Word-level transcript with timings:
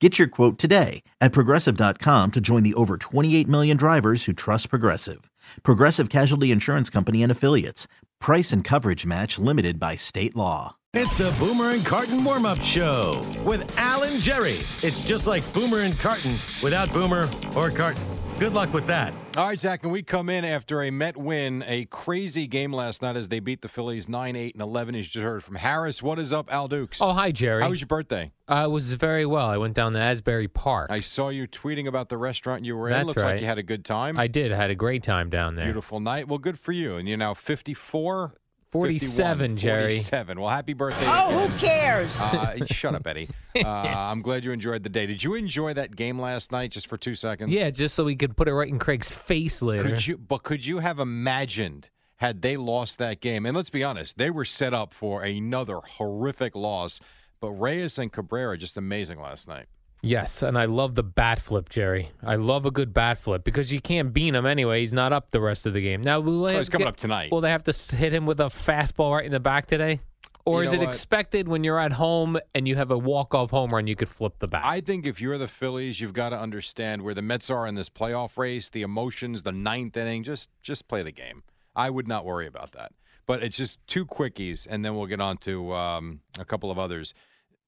Get 0.00 0.18
your 0.18 0.28
quote 0.28 0.58
today 0.58 1.02
at 1.20 1.32
progressive.com 1.32 2.30
to 2.32 2.40
join 2.40 2.62
the 2.62 2.74
over 2.74 2.98
28 2.98 3.48
million 3.48 3.76
drivers 3.78 4.26
who 4.26 4.34
trust 4.34 4.68
Progressive. 4.68 5.30
Progressive 5.62 6.10
Casualty 6.10 6.50
Insurance 6.50 6.90
Company 6.90 7.22
and 7.22 7.32
Affiliates. 7.32 7.88
Price 8.20 8.52
and 8.52 8.62
coverage 8.62 9.06
match 9.06 9.38
limited 9.38 9.80
by 9.80 9.96
state 9.96 10.36
law. 10.36 10.76
It's 10.92 11.16
the 11.16 11.34
Boomer 11.38 11.70
and 11.70 11.84
Carton 11.84 12.22
warm 12.24 12.44
up 12.44 12.60
show 12.60 13.22
with 13.44 13.78
Al 13.78 14.02
and 14.02 14.20
Jerry. 14.20 14.60
It's 14.82 15.00
just 15.00 15.26
like 15.26 15.50
Boomer 15.54 15.78
and 15.80 15.98
Carton 15.98 16.38
without 16.62 16.92
Boomer 16.92 17.28
or 17.54 17.70
Carton. 17.70 18.02
Good 18.38 18.52
luck 18.52 18.72
with 18.74 18.86
that. 18.88 19.14
All 19.36 19.46
right, 19.46 19.60
Zach, 19.60 19.82
and 19.82 19.92
we 19.92 20.02
come 20.02 20.30
in 20.30 20.46
after 20.46 20.82
a 20.82 20.90
Met 20.90 21.18
win, 21.18 21.62
a 21.66 21.84
crazy 21.84 22.46
game 22.46 22.72
last 22.72 23.02
night 23.02 23.16
as 23.16 23.28
they 23.28 23.38
beat 23.38 23.60
the 23.60 23.68
Phillies 23.68 24.08
9 24.08 24.34
8 24.34 24.54
and 24.54 24.62
11. 24.62 24.94
As 24.94 25.04
you 25.04 25.10
just 25.20 25.22
heard 25.22 25.44
from 25.44 25.56
Harris. 25.56 26.02
What 26.02 26.18
is 26.18 26.32
up, 26.32 26.50
Al 26.50 26.68
Dukes? 26.68 27.02
Oh, 27.02 27.12
hi, 27.12 27.32
Jerry. 27.32 27.60
How 27.60 27.68
was 27.68 27.78
your 27.78 27.86
birthday? 27.86 28.32
Uh, 28.48 28.62
it 28.64 28.70
was 28.70 28.94
very 28.94 29.26
well. 29.26 29.46
I 29.46 29.58
went 29.58 29.74
down 29.74 29.92
to 29.92 29.98
Asbury 29.98 30.48
Park. 30.48 30.90
I 30.90 31.00
saw 31.00 31.28
you 31.28 31.46
tweeting 31.46 31.86
about 31.86 32.08
the 32.08 32.16
restaurant 32.16 32.64
you 32.64 32.78
were 32.78 32.88
in. 32.88 32.94
That's 32.94 33.08
Looks 33.08 33.18
like 33.18 33.32
right. 33.32 33.40
you 33.42 33.46
had 33.46 33.58
a 33.58 33.62
good 33.62 33.84
time. 33.84 34.18
I 34.18 34.26
did. 34.26 34.52
I 34.52 34.56
had 34.56 34.70
a 34.70 34.74
great 34.74 35.02
time 35.02 35.28
down 35.28 35.54
there. 35.54 35.66
Beautiful 35.66 36.00
night. 36.00 36.28
Well, 36.28 36.38
good 36.38 36.58
for 36.58 36.72
you. 36.72 36.96
And 36.96 37.06
you're 37.06 37.18
now 37.18 37.34
54? 37.34 38.32
47, 38.70 39.56
51, 39.56 39.56
Jerry. 39.56 39.88
47. 39.96 40.40
Well, 40.40 40.50
happy 40.50 40.72
birthday. 40.72 41.06
Oh, 41.06 41.28
again. 41.28 41.50
who 41.50 41.58
cares? 41.58 42.20
Uh, 42.20 42.66
shut 42.66 42.94
up, 42.94 43.06
Eddie. 43.06 43.28
Uh, 43.56 43.66
I'm 43.66 44.20
glad 44.22 44.44
you 44.44 44.52
enjoyed 44.52 44.82
the 44.82 44.88
day. 44.88 45.06
Did 45.06 45.22
you 45.22 45.34
enjoy 45.34 45.72
that 45.74 45.94
game 45.96 46.20
last 46.20 46.52
night 46.52 46.72
just 46.72 46.86
for 46.88 46.96
two 46.98 47.14
seconds? 47.14 47.50
Yeah, 47.50 47.70
just 47.70 47.94
so 47.94 48.04
we 48.04 48.16
could 48.16 48.36
put 48.36 48.48
it 48.48 48.54
right 48.54 48.68
in 48.68 48.78
Craig's 48.78 49.10
face 49.10 49.62
later. 49.62 49.84
Could 49.84 50.06
you? 50.06 50.18
But 50.18 50.42
could 50.42 50.66
you 50.66 50.78
have 50.80 50.98
imagined 50.98 51.88
had 52.16 52.42
they 52.42 52.56
lost 52.56 52.98
that 52.98 53.20
game? 53.20 53.46
And 53.46 53.56
let's 53.56 53.70
be 53.70 53.82
honest, 53.84 54.18
they 54.18 54.30
were 54.30 54.44
set 54.44 54.74
up 54.74 54.92
for 54.92 55.22
another 55.22 55.78
horrific 55.82 56.54
loss. 56.54 57.00
But 57.40 57.52
Reyes 57.52 57.98
and 57.98 58.12
Cabrera 58.12 58.56
just 58.58 58.76
amazing 58.76 59.20
last 59.20 59.46
night. 59.46 59.66
Yes, 60.02 60.42
and 60.42 60.56
I 60.58 60.66
love 60.66 60.94
the 60.94 61.02
bat 61.02 61.40
flip, 61.40 61.68
Jerry. 61.68 62.10
I 62.22 62.36
love 62.36 62.64
a 62.64 62.70
good 62.70 62.92
bat 62.94 63.18
flip 63.18 63.42
because 63.44 63.72
you 63.72 63.80
can't 63.80 64.12
beat 64.12 64.34
him 64.34 64.46
anyway. 64.46 64.80
He's 64.80 64.92
not 64.92 65.12
up 65.12 65.30
the 65.30 65.40
rest 65.40 65.66
of 65.66 65.72
the 65.72 65.80
game. 65.80 66.02
Now, 66.02 66.20
will 66.20 66.44
Oh, 66.46 66.58
he's 66.58 66.68
coming 66.68 66.84
get- 66.84 66.88
up 66.90 66.96
tonight. 66.96 67.32
Will 67.32 67.40
they 67.40 67.50
have 67.50 67.64
to 67.64 67.96
hit 67.96 68.12
him 68.12 68.24
with 68.26 68.38
a 68.40 68.44
fastball 68.44 69.14
right 69.16 69.24
in 69.24 69.32
the 69.32 69.40
back 69.40 69.66
today? 69.66 70.00
Or 70.44 70.62
You 70.62 70.68
is 70.68 70.74
it 70.74 70.78
what? 70.78 70.88
expected 70.90 71.48
when 71.48 71.64
you're 71.64 71.80
at 71.80 71.90
home 71.92 72.38
and 72.54 72.68
you 72.68 72.76
have 72.76 72.92
a 72.92 72.98
walk-off 72.98 73.50
home 73.50 73.70
run, 73.74 73.88
you 73.88 73.96
could 73.96 74.08
flip 74.08 74.38
the 74.38 74.46
bat? 74.46 74.62
I 74.64 74.80
think 74.80 75.04
if 75.04 75.20
you're 75.20 75.38
the 75.38 75.48
Phillies, 75.48 76.00
you've 76.00 76.12
got 76.12 76.28
to 76.28 76.38
understand 76.38 77.02
where 77.02 77.14
the 77.14 77.22
Mets 77.22 77.50
are 77.50 77.66
in 77.66 77.74
this 77.74 77.88
playoff 77.88 78.38
race, 78.38 78.68
the 78.68 78.82
emotions, 78.82 79.42
the 79.42 79.50
ninth 79.50 79.96
inning. 79.96 80.22
Just 80.22 80.50
just 80.62 80.86
play 80.86 81.02
the 81.02 81.10
game. 81.10 81.42
I 81.74 81.90
would 81.90 82.06
not 82.06 82.24
worry 82.24 82.46
about 82.46 82.70
that. 82.72 82.92
But 83.26 83.42
it's 83.42 83.56
just 83.56 83.84
two 83.88 84.06
quickies, 84.06 84.68
and 84.70 84.84
then 84.84 84.94
we'll 84.94 85.06
get 85.06 85.20
on 85.20 85.36
to 85.38 85.74
um, 85.74 86.20
a 86.38 86.44
couple 86.44 86.70
of 86.70 86.78
others. 86.78 87.12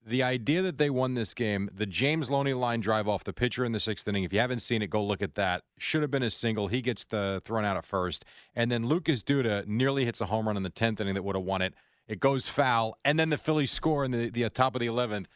The 0.09 0.23
idea 0.23 0.63
that 0.63 0.79
they 0.79 0.89
won 0.89 1.13
this 1.13 1.35
game, 1.35 1.69
the 1.75 1.85
James 1.85 2.31
Loney 2.31 2.55
line 2.55 2.81
drive 2.81 3.07
off 3.07 3.25
the 3.25 3.33
pitcher 3.35 3.63
in 3.63 3.73
the 3.73 3.81
sixth 3.81 4.09
inning. 4.09 4.25
If 4.25 4.33
you 4.33 4.41
haven't 4.41 4.61
seen 4.61 4.81
it, 4.81 4.89
go 4.89 5.05
look 5.05 5.21
at 5.21 5.35
that. 5.35 5.65
Should 5.79 6.01
have 6.01 6.11
been 6.11 6.23
a 6.23 6.31
single. 6.31 6.69
He 6.69 6.81
gets 6.81 7.05
the 7.05 7.43
thrown 7.45 7.67
out 7.67 7.77
at 7.77 7.85
first, 7.85 8.25
and 8.55 8.71
then 8.71 8.87
Lucas 8.87 9.23
Duda 9.23 9.67
nearly 9.67 10.07
hits 10.07 10.23
a 10.23 10.27
home 10.27 10.47
run 10.47 10.57
in 10.57 10.63
the 10.63 10.71
tenth 10.71 10.99
inning 10.99 11.13
that 11.13 11.25
would 11.25 11.37
have 11.37 11.45
won 11.45 11.61
it. 11.61 11.75
It 12.07 12.21
goes 12.21 12.49
foul, 12.49 12.97
and 13.05 13.19
then 13.19 13.29
the 13.29 13.37
Phillies 13.37 13.71
score 13.71 14.03
in 14.03 14.11
the, 14.11 14.31
the 14.31 14.47
uh, 14.47 14.49
top 14.49 14.75
of 14.75 14.81
the 14.81 14.87
eleventh. 14.87 15.29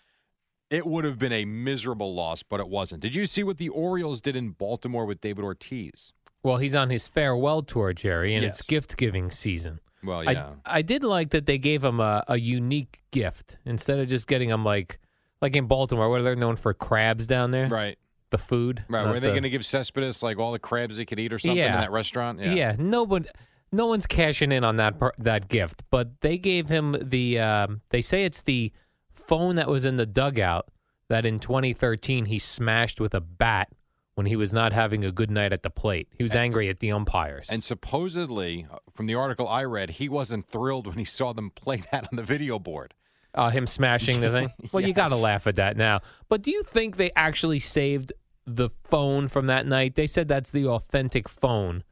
It 0.70 0.86
would 0.86 1.04
have 1.04 1.18
been 1.18 1.32
a 1.32 1.44
miserable 1.44 2.14
loss, 2.14 2.42
but 2.42 2.58
it 2.58 2.68
wasn't. 2.68 3.02
Did 3.02 3.14
you 3.14 3.26
see 3.26 3.42
what 3.42 3.58
the 3.58 3.68
Orioles 3.68 4.22
did 4.22 4.36
in 4.36 4.52
Baltimore 4.52 5.04
with 5.04 5.20
David 5.20 5.44
Ortiz? 5.44 6.14
well, 6.42 6.56
he's 6.56 6.74
on 6.74 6.90
his 6.90 7.06
farewell 7.08 7.62
tour, 7.62 7.92
Jerry, 7.92 8.34
and 8.34 8.44
it's 8.44 8.62
gift-giving 8.62 9.30
season. 9.30 9.80
Well, 10.04 10.24
yeah. 10.24 10.50
I, 10.64 10.78
I 10.78 10.82
did 10.82 11.04
like 11.04 11.30
that 11.30 11.46
they 11.46 11.58
gave 11.58 11.84
him 11.84 12.00
a, 12.00 12.24
a 12.28 12.38
unique 12.38 13.02
gift 13.10 13.58
instead 13.64 13.98
of 13.98 14.08
just 14.08 14.26
getting 14.26 14.48
him 14.48 14.64
like 14.64 14.98
like 15.40 15.56
in 15.56 15.66
Baltimore, 15.66 16.08
where 16.08 16.22
they're 16.22 16.36
known 16.36 16.56
for 16.56 16.72
crabs 16.72 17.26
down 17.26 17.50
there, 17.50 17.68
right. 17.68 17.98
the 18.30 18.38
food. 18.38 18.84
Right. 18.88 19.06
Were 19.06 19.14
they 19.14 19.28
the- 19.28 19.32
going 19.32 19.42
to 19.42 19.50
give 19.50 19.64
Cespedes 19.64 20.22
like 20.22 20.38
all 20.38 20.52
the 20.52 20.58
crabs 20.58 20.96
he 20.96 21.04
could 21.04 21.18
eat 21.18 21.32
or 21.32 21.38
something 21.38 21.58
in 21.58 21.72
that 21.72 21.90
restaurant? 21.90 22.40
Yeah, 22.40 22.76
no 22.78 23.02
one, 23.02 23.26
no 23.72 23.86
one's 23.86 24.06
cashing 24.06 24.52
in 24.52 24.64
on 24.64 24.76
that 24.76 24.94
that 25.18 25.48
gift, 25.48 25.82
but 25.90 26.20
they 26.20 26.38
gave 26.38 26.68
him 26.68 26.96
the. 27.00 27.38
Um, 27.40 27.80
they 27.90 28.02
say 28.02 28.24
it's 28.24 28.42
the 28.42 28.72
phone 29.10 29.56
that 29.56 29.68
was 29.68 29.84
in 29.84 29.96
the 29.96 30.06
dugout 30.06 30.68
that 31.08 31.26
in 31.26 31.38
2013 31.38 32.24
he 32.26 32.38
smashed 32.38 33.00
with 33.00 33.14
a 33.14 33.20
bat 33.20 33.68
when 34.14 34.26
he 34.26 34.36
was 34.36 34.52
not 34.52 34.72
having 34.72 35.04
a 35.04 35.12
good 35.12 35.30
night 35.30 35.52
at 35.52 35.62
the 35.62 35.70
plate. 35.70 36.08
He 36.16 36.22
was 36.22 36.34
angry 36.34 36.68
at 36.68 36.80
the 36.80 36.92
umpires. 36.92 37.48
And 37.50 37.64
supposedly, 37.64 38.66
uh, 38.70 38.78
from 38.92 39.06
the 39.06 39.14
article 39.14 39.48
I 39.48 39.64
read, 39.64 39.90
he 39.90 40.08
wasn't 40.08 40.46
thrilled 40.46 40.86
when 40.86 40.98
he 40.98 41.04
saw 41.04 41.32
them 41.32 41.50
play 41.50 41.82
that 41.92 42.08
on 42.10 42.16
the 42.16 42.22
video 42.22 42.58
board. 42.58 42.94
Uh, 43.34 43.48
him 43.48 43.66
smashing 43.66 44.20
the 44.20 44.30
thing. 44.30 44.52
Well, 44.72 44.86
you 44.86 44.92
got 44.92 45.08
to 45.08 45.16
laugh 45.16 45.46
at 45.46 45.56
that 45.56 45.76
now. 45.76 46.00
But 46.28 46.42
do 46.42 46.50
you 46.50 46.62
think 46.62 46.96
they 46.98 47.10
actually 47.16 47.60
saved 47.60 48.12
the 48.46 48.68
phone 48.68 49.28
from 49.28 49.46
that 49.46 49.66
night? 49.66 49.94
They 49.94 50.06
said 50.06 50.28
that's 50.28 50.50
the 50.50 50.66
authentic 50.66 51.28
phone. 51.28 51.82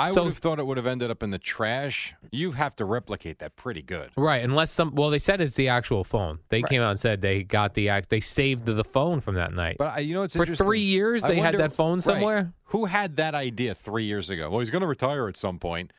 I 0.00 0.12
So- 0.12 0.22
would 0.24 0.28
have 0.30 0.38
thought 0.38 0.58
it 0.58 0.66
would 0.66 0.76
have 0.76 0.86
ended 0.86 1.10
up 1.10 1.22
in 1.22 1.30
the 1.30 1.38
trash. 1.38 2.14
You 2.32 2.52
have 2.52 2.74
to 2.76 2.84
replicate 2.84 3.38
that 3.40 3.56
pretty 3.56 3.82
good. 3.82 4.10
Right, 4.16 4.42
unless 4.42 4.70
some. 4.70 4.94
Well, 4.94 5.10
they 5.10 5.18
said 5.18 5.40
it's 5.40 5.54
the 5.54 5.68
actual 5.68 6.04
phone. 6.04 6.38
They 6.48 6.62
came 6.62 6.80
out 6.82 6.90
and 6.90 6.98
said 7.00 7.20
they 7.20 7.42
got 7.42 7.74
the 7.74 7.88
act. 7.88 8.08
They 8.08 8.20
saved 8.20 8.66
the 8.66 8.84
phone 8.84 9.20
from 9.20 9.34
that 9.36 9.52
night. 9.52 9.76
But 9.78 10.04
you 10.04 10.14
know, 10.14 10.22
it's 10.22 10.34
For 10.34 10.46
three 10.46 10.80
years, 10.80 11.22
I 11.24 11.28
they 11.28 11.36
had 11.36 11.56
that 11.58 11.72
phone 11.72 11.94
right. 11.98 12.02
somewhere? 12.02 12.52
Who 12.64 12.86
had 12.86 13.16
that 13.16 13.34
idea 13.34 13.74
three 13.74 14.04
years 14.04 14.30
ago? 14.30 14.48
Well, 14.50 14.60
he's 14.60 14.70
going 14.70 14.82
to 14.82 14.86
retire 14.88 15.28
at 15.28 15.36
some 15.36 15.58
point. 15.58 15.92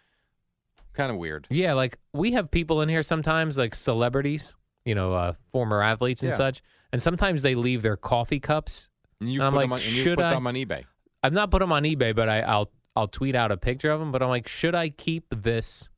Kind 0.93 1.09
of 1.11 1.17
weird. 1.17 1.47
yeah, 1.49 1.73
like 1.73 1.97
we 2.13 2.33
have 2.33 2.51
people 2.51 2.81
in 2.81 2.89
here 2.89 3.01
sometimes, 3.03 3.57
like 3.57 3.73
celebrities, 3.75 4.55
you 4.83 4.93
know, 4.93 5.13
uh, 5.13 5.33
former 5.53 5.81
athletes 5.81 6.21
and 6.21 6.33
Yeah. 6.33 6.37
such, 6.37 6.61
and 6.91 7.01
sometimes 7.01 7.43
they 7.43 7.55
leave 7.55 7.81
their 7.81 7.95
coffee 7.95 8.41
cups. 8.41 8.89
And 9.21 9.31
you 9.31 9.39
And 9.39 9.47
I'm 9.47 9.53
put 9.53 9.57
like, 9.59 9.65
on, 9.67 9.71
and 9.73 9.81
should 9.81 10.17
put 10.17 10.25
I- 10.25 10.31
them 10.33 10.47
on 10.47 10.55
eBay. 10.55 10.83
I've 11.23 11.31
not 11.33 11.49
put 11.51 11.59
them 11.59 11.71
on 11.71 11.83
eBay, 11.83 12.13
but 12.15 12.27
I, 12.27 12.41
I'll 12.41 12.69
I'll 12.95 13.07
tweet 13.07 13.35
out 13.35 13.51
a 13.51 13.57
picture 13.57 13.89
of 13.91 14.01
him, 14.01 14.11
But 14.11 14.21
I'm 14.21 14.29
like, 14.29 14.47
should 14.47 14.75
I 14.75 14.89
keep 14.89 15.25
this 15.31 15.89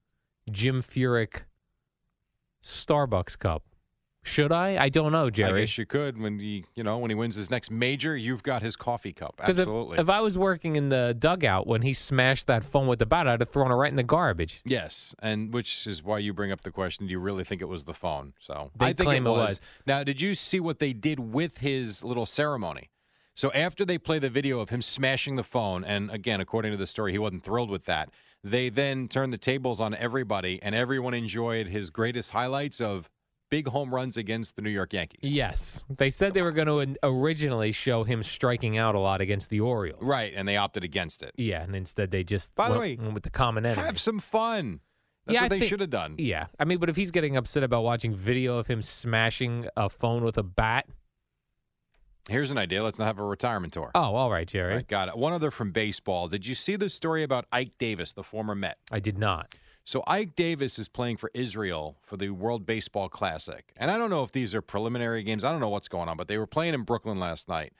Jim 0.51 0.81
Furyk 0.83 1.41
Starbucks 2.61 3.37
cup? 3.39 3.63
Should 4.25 4.53
I? 4.53 4.77
I 4.81 4.87
don't 4.87 5.11
know, 5.11 5.29
Jerry. 5.29 5.63
I 5.63 5.63
guess 5.65 5.77
you 5.77 5.85
could 5.85 6.17
when 6.17 6.39
he, 6.39 6.63
you 6.75 6.83
know, 6.83 6.97
when 6.97 7.11
he 7.11 7.15
wins 7.15 7.35
his 7.35 7.49
next 7.49 7.69
major, 7.69 8.15
you've 8.15 8.41
got 8.41 8.61
his 8.61 8.77
coffee 8.77 9.11
cup. 9.11 9.35
Because 9.35 9.57
if, 9.57 9.63
Absolutely. 9.63 9.97
if 9.99 10.09
I 10.09 10.21
was 10.21 10.37
working 10.37 10.77
in 10.77 10.87
the 10.87 11.13
dugout 11.13 11.67
when 11.67 11.81
he 11.81 11.91
smashed 11.91 12.47
that 12.47 12.63
phone 12.63 12.87
with 12.87 12.99
the 12.99 13.05
bat, 13.05 13.27
I'd 13.27 13.41
have 13.41 13.49
thrown 13.49 13.69
it 13.69 13.73
right 13.75 13.89
in 13.91 13.97
the 13.97 14.03
garbage. 14.03 14.61
yes, 14.63 15.13
and 15.19 15.53
which 15.53 15.85
is 15.85 16.01
why 16.03 16.19
you 16.19 16.31
bring 16.33 16.53
up 16.53 16.61
the 16.61 16.71
question: 16.71 17.05
Do 17.05 17.11
you 17.11 17.19
really 17.19 17.43
think 17.43 17.61
it 17.61 17.67
was 17.67 17.83
the 17.83 17.93
phone? 17.93 18.31
So 18.39 18.71
They 18.77 18.85
I 18.85 18.93
think 18.93 19.07
claim 19.07 19.27
it 19.27 19.29
it 19.29 19.33
was. 19.33 19.49
was. 19.49 19.61
Now, 19.85 20.05
did 20.05 20.21
you 20.21 20.35
see 20.35 20.61
what 20.61 20.79
they 20.79 20.93
did 20.93 21.19
with 21.19 21.57
his 21.57 22.01
little 22.01 22.25
ceremony? 22.25 22.91
So 23.35 23.51
after 23.51 23.83
they 23.83 23.97
play 23.97 24.19
the 24.19 24.29
video 24.29 24.59
of 24.59 24.69
him 24.69 24.81
smashing 24.81 25.35
the 25.35 25.43
phone, 25.43 25.83
and 25.83 26.11
again, 26.11 26.39
according 26.39 26.71
to 26.71 26.77
the 26.77 26.87
story, 26.87 27.11
he 27.11 27.17
wasn't 27.17 27.43
thrilled 27.43 27.69
with 27.69 27.85
that. 27.85 28.09
They 28.43 28.69
then 28.69 29.07
turned 29.07 29.33
the 29.33 29.37
tables 29.37 29.79
on 29.81 29.95
everybody, 29.95 30.61
and 30.61 30.75
everyone 30.75 31.13
enjoyed 31.13 31.67
his 31.67 31.89
greatest 31.89 32.31
highlights 32.31 32.79
of 32.79 33.09
big 33.49 33.67
home 33.67 33.93
runs 33.93 34.17
against 34.17 34.55
the 34.55 34.61
New 34.61 34.69
York 34.69 34.93
Yankees. 34.93 35.29
Yes, 35.29 35.83
they 35.97 36.09
said 36.09 36.33
they 36.33 36.41
were 36.41 36.51
going 36.51 36.67
to 36.67 36.99
originally 37.03 37.71
show 37.71 38.03
him 38.03 38.21
striking 38.23 38.77
out 38.77 38.95
a 38.95 38.99
lot 38.99 39.21
against 39.21 39.49
the 39.49 39.61
Orioles. 39.61 40.05
Right, 40.05 40.33
and 40.35 40.47
they 40.47 40.57
opted 40.57 40.83
against 40.83 41.23
it. 41.23 41.31
Yeah, 41.37 41.61
and 41.63 41.75
instead 41.75 42.11
they 42.11 42.23
just 42.23 42.53
By 42.55 42.69
the 42.69 42.77
went, 42.77 42.81
way, 42.81 42.95
went 43.01 43.13
with 43.13 43.23
the 43.23 43.29
common 43.29 43.65
enemy. 43.65 43.83
Have 43.85 43.99
some 43.99 44.19
fun. 44.19 44.79
That's 45.25 45.35
Yeah, 45.35 45.43
what 45.43 45.53
I 45.53 45.59
they 45.59 45.67
should 45.67 45.79
have 45.79 45.89
done. 45.89 46.15
Yeah, 46.17 46.47
I 46.59 46.65
mean, 46.65 46.79
but 46.79 46.89
if 46.89 46.95
he's 46.95 47.11
getting 47.11 47.37
upset 47.37 47.63
about 47.63 47.83
watching 47.83 48.13
video 48.13 48.57
of 48.57 48.67
him 48.67 48.81
smashing 48.81 49.67
a 49.77 49.87
phone 49.89 50.23
with 50.23 50.37
a 50.37 50.43
bat, 50.43 50.85
Here's 52.29 52.51
an 52.51 52.57
idea. 52.57 52.83
Let's 52.83 52.97
not 52.97 53.05
have 53.05 53.19
a 53.19 53.23
retirement 53.23 53.73
tour. 53.73 53.91
oh, 53.95 54.15
all 54.15 54.31
right, 54.31 54.47
Jerry. 54.47 54.75
Right, 54.75 54.87
got 54.87 55.09
it. 55.09 55.17
One 55.17 55.33
other 55.33 55.51
from 55.51 55.71
baseball. 55.71 56.27
Did 56.29 56.45
you 56.45 56.55
see 56.55 56.75
the 56.75 56.89
story 56.89 57.23
about 57.23 57.45
Ike 57.51 57.73
Davis, 57.77 58.13
the 58.13 58.23
former 58.23 58.55
Met? 58.55 58.77
I 58.91 58.99
did 58.99 59.17
not. 59.17 59.55
So 59.85 60.01
Ike 60.07 60.35
Davis 60.35 60.79
is 60.79 60.87
playing 60.87 61.17
for 61.17 61.29
Israel 61.33 61.97
for 62.01 62.15
the 62.15 62.29
World 62.29 62.65
Baseball 62.65 63.09
Classic. 63.09 63.73
And 63.75 63.91
I 63.91 63.97
don't 63.97 64.09
know 64.09 64.23
if 64.23 64.31
these 64.31 64.55
are 64.55 64.61
preliminary 64.61 65.23
games. 65.23 65.43
I 65.43 65.51
don't 65.51 65.59
know 65.59 65.67
what's 65.67 65.89
going 65.89 66.07
on, 66.07 66.15
but 66.15 66.29
they 66.29 66.37
were 66.37 66.47
playing 66.47 66.73
in 66.73 66.83
Brooklyn 66.83 67.19
last 67.19 67.49
night. 67.49 67.73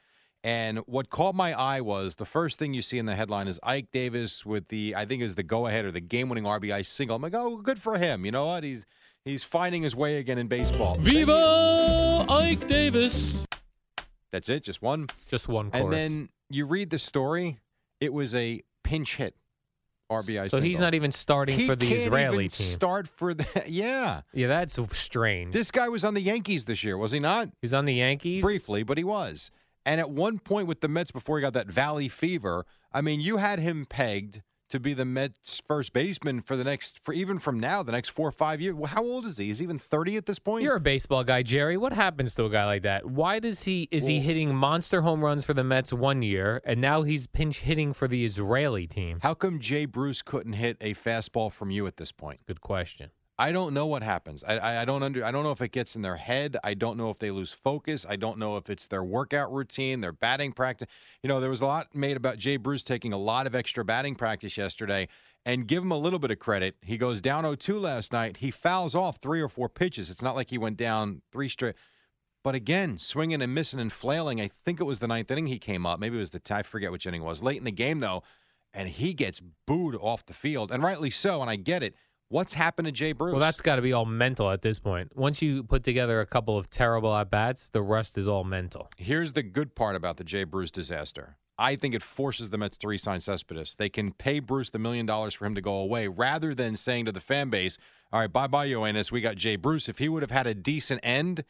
And 0.44 0.80
what 0.80 1.10
caught 1.10 1.36
my 1.36 1.58
eye 1.58 1.80
was 1.80 2.16
the 2.16 2.26
first 2.26 2.60
thing 2.60 2.74
you 2.74 2.82
see 2.82 2.98
in 2.98 3.06
the 3.06 3.16
headline 3.16 3.48
is 3.48 3.62
Ike 3.64 3.94
Davis 3.94 4.46
with 4.46 4.68
the 4.68 4.94
I 4.94 5.06
think 5.06 5.22
is 5.24 5.36
the 5.36 5.44
go 5.44 5.68
ahead 5.68 5.86
or 5.86 5.92
the 5.92 6.02
game 6.02 6.28
winning 6.28 6.44
RBI 6.44 6.86
single. 6.86 7.16
I'm 7.16 7.22
like, 7.22 7.34
oh, 7.34 7.56
good 7.58 7.80
for 7.80 7.98
him. 7.98 8.26
You 8.26 8.32
know 8.32 8.48
what? 8.48 8.66
He's 8.66 8.86
he's 9.24 9.46
finding 9.46 9.84
his 9.84 9.96
way 9.96 10.18
again 10.18 10.38
in 10.38 10.48
baseball. 10.50 10.96
Viva 11.00 12.26
Ike 12.30 12.68
Davis! 12.68 13.43
That's 14.34 14.50
it, 14.50 14.64
just 14.64 14.82
one. 14.82 15.08
Just 15.30 15.48
one 15.48 15.70
chorus. 15.70 15.84
And 15.84 15.94
then 15.94 16.30
you 16.50 16.66
read 16.66 16.90
the 16.90 16.98
story. 16.98 17.60
It 18.02 18.12
was 18.12 18.34
a 18.34 18.64
pinch 18.84 19.16
hit 19.16 19.36
RBI. 20.12 20.50
so 20.50 20.60
he's 20.60 20.80
not 20.80 20.96
even 20.96 21.12
starting 21.12 21.60
He 21.60 21.68
for 21.68 21.76
the 21.76 21.88
can't 21.88 22.02
Israeli 22.02 22.46
even 22.46 22.50
team. 22.50 22.68
Start 22.68 23.08
for 23.08 23.36
the 23.36 23.46
yeah. 23.68 24.22
yeah, 24.34 24.48
that's 24.48 24.78
strange. 24.98 25.54
This 25.54 25.70
guy 25.70 25.88
was 25.88 26.04
on 26.04 26.16
the 26.16 26.22
Yankees 26.22 26.66
this 26.66 26.84
year, 26.84 26.98
was 26.98 27.12
he 27.12 27.20
not? 27.20 27.50
he's 27.62 27.74
on 27.74 27.86
the 27.86 27.94
Yankees. 27.94 28.44
Briefly, 28.44 28.82
but 28.82 28.98
he 28.98 29.04
was. 29.04 29.52
And 29.86 30.02
at 30.02 30.10
one 30.10 30.40
point 30.40 30.68
with 30.68 30.82
the 30.82 30.88
Mets 30.88 31.12
before 31.12 31.38
he 31.38 31.42
got 31.42 31.54
that 31.54 31.68
Valley 31.68 32.10
fever, 32.10 32.66
I 32.92 33.02
mean, 33.02 33.22
you 33.22 33.38
had 33.38 33.60
him 33.60 33.86
pegged 33.86 34.42
to 34.74 34.80
be 34.80 34.96
the 34.96 35.06
Mets 35.06 35.62
first 35.68 35.94
baseman 35.94 36.42
for 36.42 36.58
the 36.58 36.64
next 36.64 36.98
for 36.98 37.14
even 37.14 37.38
from 37.38 37.60
now, 37.60 37.84
the 37.84 37.92
next 37.92 38.10
four 38.10 38.28
or 38.28 38.32
five 38.32 38.60
years. 38.60 38.74
Well, 38.74 38.88
how 38.88 39.04
old 39.04 39.28
is 39.28 39.38
he? 39.38 39.52
Is 39.52 39.60
he 39.60 39.64
even 39.64 39.78
30 39.78 40.18
at 40.18 40.26
this 40.26 40.40
point? 40.40 40.64
You're 40.64 40.78
a 40.78 40.82
baseball 40.82 41.24
guy, 41.24 41.44
Jerry. 41.44 41.78
What 41.78 41.94
happens 41.94 42.34
to 42.36 42.46
a 42.46 42.50
guy 42.50 42.66
like 42.66 42.82
that? 42.82 43.06
Why 43.06 43.38
does 43.38 43.64
he 43.64 43.88
is 43.92 44.08
he 44.08 44.20
hitting 44.20 44.56
monster 44.56 45.02
home 45.02 45.24
runs 45.24 45.44
for 45.44 45.54
the 45.54 45.64
Mets 45.64 45.94
one 45.94 46.24
year 46.24 46.60
and 46.66 46.82
now 46.82 47.04
he's 47.04 47.28
pinch 47.28 47.60
hitting 47.60 47.94
for 47.94 48.08
the 48.08 48.26
Israeli 48.26 48.88
team? 48.88 49.20
how 49.22 49.36
come 49.36 49.60
Jay 49.60 49.86
Bruce 49.86 50.24
couldn't 50.24 50.54
hit 50.54 50.78
a 50.82 50.96
fastball 50.96 51.52
from 51.52 51.70
you 51.70 51.86
at 51.86 51.98
this 51.98 52.12
point? 52.12 52.42
Good 52.48 52.62
question. 52.62 53.12
I 53.44 53.52
don't 53.52 53.74
know 53.74 53.86
what 53.88 54.04
happens. 54.04 54.42
I, 54.46 54.58
I, 54.58 54.82
I 54.84 54.86
don't 54.86 55.04
under. 55.04 55.26
I 55.26 55.30
don't 55.30 55.44
know 55.44 55.52
if 55.52 55.62
it 55.62 55.74
gets 55.74 55.98
in 55.98 56.02
their 56.02 56.16
head. 56.16 56.56
I 56.64 56.76
don't 56.76 56.96
know 56.96 57.10
if 57.10 57.20
they 57.20 57.30
lose 57.30 57.52
focus. 57.52 58.06
I 58.08 58.16
don't 58.16 58.38
know 58.38 58.56
if 58.56 58.70
it's 58.70 58.86
their 58.86 59.04
workout 59.04 59.52
routine, 59.52 60.00
their 60.00 60.14
batting 60.14 60.54
practice. 60.54 60.88
You 61.22 61.28
know, 61.28 61.42
there 61.42 61.50
was 61.50 61.60
a 61.60 61.66
lot 61.66 61.94
made 61.94 62.16
about 62.16 62.38
Jay 62.38 62.56
Bruce 62.56 62.84
taking 62.84 63.12
a 63.12 63.18
lot 63.18 63.46
of 63.46 63.54
extra 63.54 63.84
batting 63.84 64.16
practice 64.16 64.56
yesterday. 64.56 65.10
And 65.46 65.68
give 65.68 65.84
him 65.84 65.92
a 65.92 65.98
little 65.98 66.20
bit 66.20 66.32
of 66.32 66.40
credit. 66.40 66.78
He 66.84 66.98
goes 66.98 67.20
down 67.20 67.44
0-2 67.44 67.82
last 67.82 68.14
night. 68.14 68.38
He 68.38 68.50
fouls 68.50 68.96
off 68.96 69.18
three 69.18 69.42
or 69.42 69.50
four 69.50 69.68
pitches. 69.68 70.10
It's 70.10 70.22
not 70.22 70.38
like 70.38 70.50
he 70.50 70.58
went 70.58 70.78
down 70.78 71.22
three 71.34 71.50
straight. 71.50 71.76
But 72.46 72.56
again, 72.56 72.98
swinging 72.98 73.42
and 73.42 73.54
missing 73.54 73.82
and 73.82 73.92
flailing. 73.92 74.40
I 74.40 74.52
think 74.64 74.80
it 74.80 74.86
was 74.86 75.00
the 75.00 75.08
ninth 75.10 75.30
inning 75.30 75.48
he 75.48 75.60
came 75.60 75.86
up. 75.86 76.00
Maybe 76.00 76.16
it 76.16 76.22
was 76.22 76.30
the 76.30 76.42
I 76.50 76.62
forget 76.64 76.94
which 76.94 77.06
inning 77.06 77.24
it 77.24 77.26
was. 77.26 77.44
Late 77.44 77.58
in 77.58 77.66
the 77.66 77.72
game 77.72 78.00
though, 78.00 78.24
and 78.74 78.88
he 78.88 79.14
gets 79.14 79.42
booed 79.68 79.96
off 79.96 80.26
the 80.26 80.34
field, 80.34 80.72
and 80.72 80.82
rightly 80.82 81.10
so. 81.10 81.42
And 81.42 81.50
I 81.50 81.58
get 81.58 81.84
it. 81.84 81.94
What's 82.34 82.56
happened 82.56 82.88
to 82.88 82.92
Jay 82.92 83.12
Bruce? 83.12 83.32
Well, 83.32 83.40
that's 83.40 83.62
got 83.62 83.76
to 83.76 83.84
be 83.84 83.94
all 83.94 84.06
mental 84.06 84.50
at 84.50 84.64
this 84.64 84.80
point. 84.80 85.16
Once 85.16 85.40
you 85.44 85.62
put 85.62 85.84
together 85.84 86.20
a 86.20 86.26
couple 86.26 86.58
of 86.58 86.68
terrible 86.68 87.16
at 87.16 87.30
bats, 87.30 87.70
the 87.70 87.84
rest 87.84 88.18
is 88.18 88.28
all 88.28 88.44
mental. 88.44 88.90
Here's 88.98 89.34
the 89.34 89.44
good 89.44 89.76
part 89.76 89.96
about 89.96 90.18
the 90.18 90.24
Jay 90.24 90.44
Bruce 90.44 90.72
disaster. 90.72 91.38
I 91.60 91.76
think 91.76 91.94
it 91.94 92.02
forces 92.02 92.50
the 92.50 92.58
Mets 92.58 92.76
to 92.80 92.88
re-sign 92.88 93.20
Cespedes. 93.20 93.76
They 93.78 93.88
can 93.88 94.14
pay 94.14 94.40
Bruce 94.40 94.72
the 94.72 94.80
million 94.80 95.06
dollars 95.06 95.36
for 95.36 95.46
him 95.46 95.54
to 95.54 95.62
go 95.62 95.76
away, 95.76 96.08
rather 96.08 96.56
than 96.56 96.76
saying 96.76 97.06
to 97.06 97.12
the 97.12 97.20
fan 97.20 97.52
base, 97.52 97.78
"All 98.12 98.22
right, 98.22 98.34
bye 98.34 98.48
bye, 98.48 98.68
Yoenis. 98.68 99.12
We 99.12 99.22
got 99.22 99.36
Jay 99.36 99.56
Bruce." 99.56 99.88
If 99.88 100.00
he 100.00 100.10
would 100.10 100.24
have 100.24 100.32
had 100.32 100.48
a 100.48 100.56
decent 100.56 101.02
end, 101.04 101.44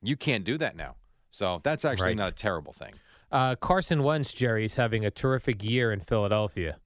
you 0.00 0.16
can't 0.16 0.44
do 0.44 0.56
that 0.56 0.74
now. 0.74 0.96
So 1.30 1.60
that's 1.64 1.84
actually 1.84 2.06
Right. 2.06 2.16
not 2.16 2.28
a 2.28 2.34
terrible 2.34 2.72
thing. 2.72 2.94
Uh, 3.30 3.56
Carson 3.56 4.02
Wentz, 4.02 4.32
Jerry, 4.32 4.64
is 4.64 4.76
having 4.76 5.04
a 5.04 5.10
terrific 5.10 5.62
year 5.62 5.92
in 5.92 6.00
Philadelphia. 6.00 6.78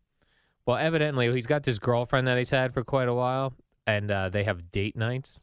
Well, 0.67 0.77
evidently, 0.77 1.31
he's 1.33 1.47
got 1.47 1.63
this 1.63 1.79
girlfriend 1.79 2.27
that 2.27 2.39
he's 2.39 2.51
had 2.51 2.73
for 2.73 2.83
quite 2.85 3.09
a 3.09 3.15
while, 3.15 3.55
and 3.87 4.11
uh, 4.11 4.29
they 4.31 4.45
have 4.45 4.71
date 4.71 4.97
nights. 4.97 5.43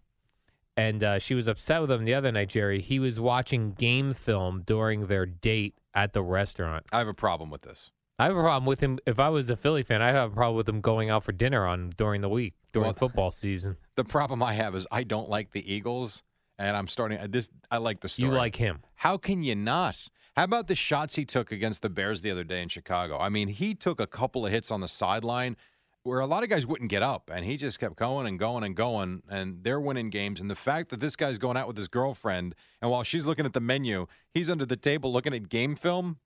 And 0.78 1.04
uh, 1.04 1.20
she 1.20 1.36
was 1.36 1.48
upset 1.48 1.82
with 1.82 1.92
him 1.92 2.06
the 2.06 2.14
other 2.14 2.32
night, 2.32 2.50
Jerry. 2.50 2.82
He 2.82 2.98
was 3.00 3.20
watching 3.20 3.74
game 3.74 4.14
film 4.14 4.64
during 4.66 5.08
their 5.08 5.26
date 5.26 5.76
at 5.94 6.14
the 6.14 6.24
restaurant. 6.24 6.86
I 6.92 7.00
have 7.00 7.08
a 7.08 7.14
problem 7.14 7.50
with 7.50 7.62
this. 7.62 7.92
I 8.18 8.26
have 8.26 8.38
a 8.38 8.42
problem 8.42 8.66
with 8.66 8.80
him. 8.80 9.00
If 9.06 9.20
I 9.20 9.30
was 9.30 9.50
a 9.50 9.56
Philly 9.56 9.84
fan, 9.84 10.02
I 10.02 10.12
have 10.12 10.32
a 10.32 10.36
problem 10.36 10.56
with 10.58 10.70
him 10.70 10.80
going 10.80 11.10
out 11.10 11.24
for 11.24 11.32
dinner 11.32 11.66
on 11.66 11.92
during 11.98 12.22
the 12.22 12.30
week 12.30 12.54
during 12.72 12.88
Well, 12.88 12.94
football 12.94 13.32
season. 13.32 13.78
The 13.96 14.04
problem 14.04 14.42
I 14.44 14.54
have 14.54 14.76
is 14.76 14.88
I 14.92 15.04
don't 15.04 15.30
like 15.30 15.52
the 15.52 15.72
Eagles, 15.72 16.24
and 16.58 16.76
I'm 16.76 16.88
starting 16.88 17.20
this. 17.32 17.50
I 17.70 17.78
like 17.78 18.00
the 18.00 18.10
story. 18.10 18.30
You 18.30 18.36
like 18.36 18.56
him? 18.56 18.80
How 18.96 19.18
can 19.18 19.44
you 19.44 19.56
not? 19.56 19.98
How 20.38 20.45
about 20.45 20.68
the 20.68 20.75
shots 20.75 21.16
he 21.16 21.25
took 21.25 21.51
against 21.51 21.81
the 21.81 21.89
Bears 21.89 22.22
the 22.22 22.31
other 22.31 22.45
day 22.45 22.62
in 22.62 22.69
Chicago? 22.69 23.19
I 23.19 23.28
mean, 23.28 23.50
he 23.50 23.75
took 23.75 24.00
a 24.00 24.07
couple 24.07 24.45
of 24.45 24.51
hits 24.51 24.72
on 24.72 24.80
the 24.80 24.88
sideline 24.88 25.57
where 26.04 26.22
a 26.22 26.25
lot 26.25 26.42
of 26.42 26.50
guys 26.50 26.66
wouldn't 26.66 26.89
get 26.89 27.04
up, 27.04 27.30
and 27.31 27.44
he 27.44 27.57
just 27.57 27.80
kept 27.80 27.98
going 27.98 28.25
and 28.25 28.39
going 28.39 28.63
and 28.63 28.75
going, 28.75 29.24
and 29.30 29.63
they're 29.63 29.80
winning 29.80 30.10
games. 30.10 30.39
And 30.39 30.50
the 30.50 30.56
fact 30.56 30.89
that 30.89 31.01
this 31.01 31.18
guy's 31.18 31.38
going 31.38 31.57
out 31.57 31.68
with 31.68 31.75
his 31.75 31.89
girlfriend, 31.89 32.56
and 32.81 32.89
while 32.89 33.04
she's 33.04 33.25
looking 33.25 33.45
at 33.45 33.51
the 33.51 33.60
menu, 33.60 34.07
he's 34.33 34.50
under 34.50 34.66
the 34.66 34.78
table 34.78 35.12
looking 35.12 35.33
at 35.33 35.50
game 35.50 35.75
film, 35.75 36.18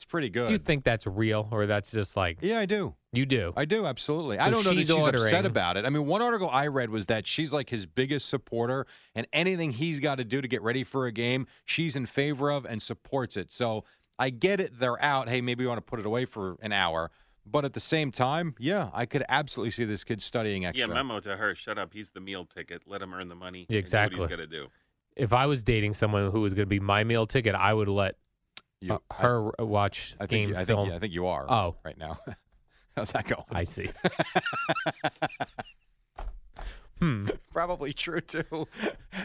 it's 0.00 0.06
pretty 0.06 0.30
good. 0.30 0.46
Do 0.46 0.52
you 0.54 0.58
think 0.58 0.82
that's 0.82 1.06
real, 1.06 1.46
or 1.50 1.66
that's 1.66 1.90
just 1.90 2.16
like 2.16 2.38
yeah, 2.40 2.58
I 2.58 2.64
do. 2.64 2.94
you 3.12 3.26
do? 3.26 3.52
I 3.54 3.66
do 3.66 3.84
absolutely. 3.84 4.38
So 4.38 4.44
I 4.44 4.50
don't 4.50 4.64
know 4.64 4.70
that 4.70 4.76
she's 4.78 4.86
she's 4.86 5.06
upset 5.06 5.44
about 5.44 5.76
it. 5.76 5.84
I 5.84 5.90
mean, 5.90 6.06
one 6.06 6.22
article 6.22 6.48
I 6.50 6.68
read 6.68 6.88
was 6.88 7.04
that 7.06 7.26
she's 7.26 7.52
like 7.52 7.68
his 7.68 7.84
biggest 7.84 8.26
supporter, 8.30 8.86
and 9.14 9.26
anything 9.30 9.72
he's 9.72 10.00
got 10.00 10.14
to 10.14 10.24
do 10.24 10.40
to 10.40 10.48
get 10.48 10.62
ready 10.62 10.84
for 10.84 11.06
a 11.06 11.12
game, 11.12 11.46
she's 11.66 11.96
in 11.96 12.06
favor 12.06 12.50
of 12.50 12.64
and 12.64 12.80
supports 12.80 13.36
it. 13.36 13.52
So 13.52 13.84
I 14.18 14.30
get 14.30 14.58
it. 14.58 14.80
They're 14.80 15.02
out. 15.04 15.28
Hey, 15.28 15.42
maybe 15.42 15.64
you 15.64 15.68
want 15.68 15.76
to 15.76 15.82
put 15.82 16.00
it 16.00 16.06
away 16.06 16.24
for 16.24 16.56
an 16.62 16.72
hour, 16.72 17.10
but 17.44 17.66
at 17.66 17.74
the 17.74 17.80
same 17.80 18.10
time, 18.10 18.54
yeah, 18.58 18.88
I 18.94 19.04
could 19.04 19.24
absolutely 19.28 19.72
see 19.72 19.84
this 19.84 20.02
kid 20.02 20.22
studying 20.22 20.64
extra. 20.64 20.88
Yeah, 20.88 20.94
memo 20.94 21.20
to 21.20 21.36
her. 21.36 21.54
Shut 21.54 21.76
up. 21.76 21.92
He's 21.92 22.08
the 22.08 22.20
meal 22.20 22.46
ticket. 22.46 22.84
Let 22.86 23.02
him 23.02 23.12
earn 23.12 23.28
the 23.28 23.34
money. 23.34 23.58
Yeah, 23.58 23.64
and 23.64 23.68
do 23.68 23.74
what 23.76 23.80
exactly. 23.80 24.18
he's 24.20 24.28
got 24.28 24.36
to 24.36 24.46
do. 24.46 24.68
If 25.14 25.34
I 25.34 25.44
was 25.44 25.62
dating 25.62 25.92
someone 25.92 26.30
who 26.30 26.40
was 26.40 26.54
going 26.54 26.64
to 26.64 26.70
be 26.70 26.80
my 26.80 27.04
meal 27.04 27.26
ticket, 27.26 27.54
I 27.54 27.74
would 27.74 27.88
let 27.88 28.16
You- 28.80 28.94
uh, 28.94 29.14
her 29.14 29.50
watch 29.58 30.16
I, 30.18 30.24
I 30.24 30.26
think 30.26 30.30
game 30.30 30.48
you- 30.50 30.56
I 30.56 30.64
film. 30.64 30.86
think, 30.86 30.96
I 30.96 30.98
think 30.98 31.12
you 31.12 31.26
are. 31.26 31.46
Oh. 31.48 31.76
right 31.84 31.98
now. 31.98 32.18
How's 32.96 33.12
that 33.12 33.26
going? 33.26 33.44
I 33.52 33.64
see. 33.64 33.88
hmm. 36.98 37.28
Probably 37.52 37.92
true 37.92 38.20
too. 38.20 38.66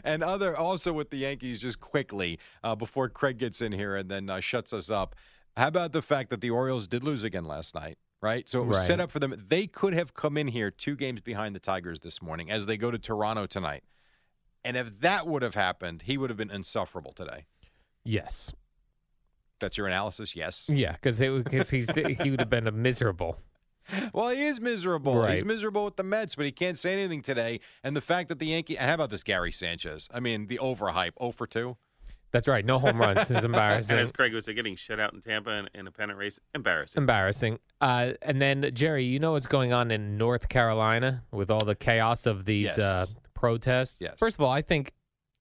And 0.04 0.24
other 0.24 0.56
also 0.56 0.94
with 0.94 1.10
the 1.10 1.18
Yankees, 1.18 1.60
just 1.62 1.80
quickly 1.80 2.40
uh, 2.64 2.76
before 2.76 3.10
Craig 3.10 3.38
gets 3.38 3.62
in 3.62 3.72
here 3.72 3.96
and 3.96 4.10
then 4.10 4.30
uh, 4.30 4.40
shuts 4.40 4.72
us 4.72 4.90
up. 4.90 5.16
How 5.58 5.68
about 5.70 5.94
the 5.94 6.02
fact 6.02 6.30
that 6.30 6.42
the 6.42 6.50
Orioles 6.52 6.88
did 6.88 7.04
lose 7.04 7.24
again 7.24 7.46
last 7.46 7.74
night? 7.76 7.98
Right, 8.22 8.50
so 8.50 8.62
it 8.62 8.66
was 8.66 8.86
set 8.88 9.00
up 9.00 9.12
for 9.12 9.20
them. 9.20 9.36
They 9.50 9.68
could 9.68 9.94
have 9.94 10.16
come 10.16 10.36
in 10.36 10.48
here 10.48 10.72
two 10.72 10.96
games 10.96 11.22
behind 11.22 11.54
the 11.54 11.60
Tigers 11.60 12.00
this 12.00 12.24
morning 12.24 12.50
as 12.50 12.66
they 12.66 12.76
go 12.76 12.90
to 12.90 12.98
Toronto 12.98 13.46
tonight. 13.46 13.84
And 14.64 14.76
if 14.76 15.00
that 15.02 15.28
would 15.28 15.44
have 15.44 15.54
happened, 15.54 16.04
he 16.04 16.18
would 16.18 16.32
have 16.32 16.38
been 16.38 16.50
insufferable 16.50 17.14
today. 17.14 17.46
Yes. 18.04 18.52
That's 19.60 19.78
your 19.78 19.88
analysis. 19.88 20.36
Yes. 20.36 20.68
Yeah, 20.70 20.94
because 20.94 21.20
because 21.20 21.70
he's 21.70 21.90
he 22.22 22.32
would 22.32 22.40
have 22.40 22.50
been 22.50 22.68
a 22.68 22.72
miserable. 22.72 23.38
Well, 24.14 24.30
he 24.30 24.42
is 24.44 24.60
miserable. 24.60 25.26
He's 25.28 25.46
miserable 25.46 25.86
with 25.86 25.96
the 25.96 26.04
Mets, 26.04 26.34
but 26.36 26.46
he 26.46 26.52
can't 26.52 26.78
say 26.78 26.92
anything 26.94 27.22
today. 27.22 27.60
And 27.84 27.96
the 27.96 28.02
fact 28.02 28.30
that 28.30 28.40
the 28.40 28.48
Yankee 28.48 28.78
and 28.78 28.88
how 28.90 28.96
about 28.96 29.12
this 29.12 29.24
Gary 29.24 29.52
Sanchez? 29.52 30.10
I 30.12 30.20
mean, 30.20 30.48
the 30.48 30.58
overhype, 30.58 31.12
0 31.20 31.32
for 31.32 31.46
2. 31.46 31.78
That's 32.32 32.48
right. 32.48 32.66
No 32.66 32.80
home 32.80 33.00
runs. 33.00 33.22
It's 33.22 33.30
And 33.44 33.46
embarrassing. 33.46 33.98
as 33.98 34.12
Craig 34.12 34.34
was 34.34 34.46
getting 34.48 34.76
shut 34.76 35.00
out 35.00 35.14
in 35.14 35.22
Tampa 35.22 35.52
in, 35.52 35.70
in 35.76 35.88
a 35.88 35.92
pennant 35.92 36.18
race, 36.18 36.40
embarrassing. 36.56 37.00
Embarrassing. 37.00 37.60
Uh, 37.80 38.14
and 38.24 38.42
then 38.42 38.72
Jerry, 38.74 39.04
you 39.06 39.20
know 39.20 39.34
what's 39.34 39.46
going 39.46 39.72
on 39.72 39.92
in 39.92 40.18
North 40.18 40.50
Carolina 40.50 41.24
with 41.32 41.50
all 41.52 41.64
the 41.64 41.76
chaos 41.76 42.26
of 42.26 42.46
these 42.46 42.70
Yes. 42.70 42.80
uh, 42.80 43.06
protests. 43.36 44.02
Yes. 44.02 44.16
First 44.18 44.38
of 44.38 44.42
all, 44.42 44.52
I 44.52 44.64
think 44.64 44.92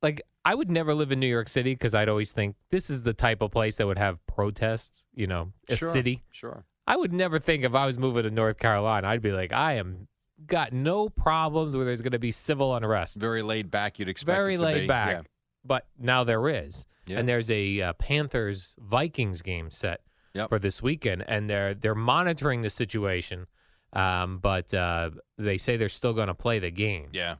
like 0.02 0.21
I 0.44 0.54
would 0.54 0.70
never 0.70 0.94
live 0.94 1.10
in 1.10 1.20
New 1.20 1.26
York 1.28 1.48
City 1.48 1.72
because 1.74 1.94
I'd 1.94 2.08
always 2.08 2.32
think 2.32 2.56
this 2.70 2.90
is 2.90 3.02
the 3.02 3.14
type 3.14 3.40
of 3.40 3.50
place 3.50 3.76
that 3.76 3.86
would 3.86 3.98
have 3.98 4.18
protests. 4.26 5.06
You 5.14 5.26
know, 5.26 5.52
a 5.68 5.76
Sure, 5.76 5.90
city. 5.92 6.22
Sure. 6.30 6.64
I 6.86 6.96
would 6.96 7.12
never 7.12 7.38
think 7.38 7.64
if 7.64 7.74
I 7.74 7.86
was 7.86 7.98
moving 7.98 8.24
to 8.24 8.30
North 8.30 8.58
Carolina, 8.58 9.08
I'd 9.08 9.22
be 9.22 9.32
like, 9.32 9.52
I 9.52 9.74
am 9.74 10.06
got 10.46 10.72
no 10.74 11.08
problems 11.08 11.74
where 11.74 11.86
there's 11.86 12.02
going 12.02 12.12
to 12.12 12.18
be 12.18 12.32
civil 12.32 12.74
unrest. 12.76 13.16
Very 13.16 13.40
laid 13.42 13.70
back. 13.70 13.98
You'd 13.98 14.08
expect 14.10 14.36
Very 14.36 14.58
laid 14.58 14.80
be. 14.82 14.86
back. 14.86 15.10
Yeah. 15.10 15.22
But 15.64 15.86
now 15.98 16.24
there 16.24 16.46
is, 16.48 16.84
Yeah. 17.06 17.18
and 17.20 17.28
there's 17.28 17.50
a 17.50 17.80
uh, 17.80 17.92
Panthers 17.94 18.74
Vikings 18.78 19.40
game 19.40 19.70
set 19.70 20.00
Yep. 20.34 20.48
for 20.50 20.58
this 20.58 20.82
weekend, 20.82 21.24
and 21.28 21.48
they're 21.48 21.72
they're 21.74 21.94
monitoring 21.94 22.60
the 22.62 22.68
situation. 22.70 23.46
Um, 23.94 24.38
but 24.38 24.74
uh, 24.74 25.10
they 25.38 25.56
say 25.56 25.76
they're 25.76 25.88
still 25.88 26.12
going 26.12 26.26
to 26.26 26.34
play 26.34 26.58
the 26.58 26.70
game. 26.72 27.10
Yeah. 27.12 27.36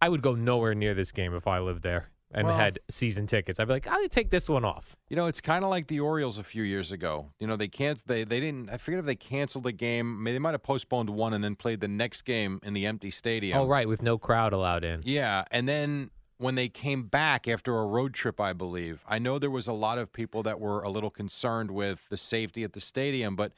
I 0.00 0.08
would 0.08 0.22
go 0.22 0.34
nowhere 0.36 0.74
near 0.74 0.94
this 0.94 1.10
game 1.10 1.34
if 1.34 1.46
I 1.48 1.58
lived 1.58 1.82
there 1.82 2.10
and 2.34 2.46
Well- 2.48 2.56
had 2.56 2.78
season 2.90 3.26
tickets. 3.26 3.58
I'd 3.60 3.66
be 3.68 3.74
like, 3.74 3.86
I'll 3.86 4.08
take 4.08 4.30
this 4.30 4.48
one 4.48 4.64
off. 4.64 4.96
You 5.08 5.16
know, 5.16 5.26
it's 5.26 5.40
kind 5.40 5.64
of 5.64 5.70
like 5.70 5.86
the 5.86 6.00
Orioles 6.00 6.36
a 6.38 6.44
few 6.44 6.62
years 6.62 6.92
ago. 6.92 7.30
You 7.38 7.46
know, 7.46 7.56
they 7.56 7.68
can't. 7.68 7.98
They 8.06 8.24
they 8.24 8.40
didn't. 8.40 8.70
I 8.70 8.76
forget 8.76 8.98
if 9.00 9.06
they 9.06 9.14
canceled 9.16 9.64
the 9.64 9.72
game. 9.72 10.22
Maybe 10.22 10.34
they 10.34 10.38
might 10.40 10.52
have 10.52 10.62
postponed 10.62 11.10
one 11.10 11.32
and 11.32 11.42
then 11.42 11.54
played 11.56 11.80
the 11.80 11.88
next 11.88 12.22
game 12.22 12.60
in 12.62 12.74
the 12.74 12.86
empty 12.86 13.10
stadium. 13.10 13.58
Oh, 13.58 13.66
right, 13.66 13.88
with 13.88 14.02
no 14.02 14.18
crowd 14.18 14.52
allowed 14.52 14.84
in. 14.84 15.02
Yeah, 15.04 15.44
and 15.50 15.68
then 15.68 16.10
when 16.38 16.56
they 16.56 16.68
came 16.68 17.04
back 17.04 17.46
after 17.46 17.78
a 17.78 17.86
road 17.86 18.12
trip, 18.12 18.40
I 18.40 18.52
believe, 18.52 19.04
I 19.08 19.18
know 19.20 19.38
there 19.38 19.50
was 19.50 19.68
a 19.68 19.72
lot 19.72 19.98
of 19.98 20.12
people 20.12 20.42
that 20.42 20.58
were 20.58 20.82
a 20.82 20.90
little 20.90 21.10
concerned 21.10 21.70
with 21.70 22.08
the 22.10 22.16
safety 22.16 22.64
at 22.64 22.72
the 22.72 22.80
stadium, 22.80 23.36
but 23.36 23.52